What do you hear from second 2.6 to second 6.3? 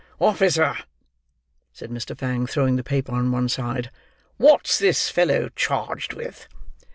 the paper on one side, "what's this fellow charged